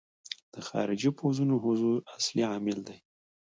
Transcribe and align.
د 0.53 0.55
خارجي 0.67 1.09
پوځونو 1.19 1.55
حضور 1.65 1.97
اصلي 2.17 2.43
عامل 2.51 2.77
دی. 2.87 2.97